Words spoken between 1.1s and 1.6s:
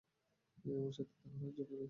তাহার আর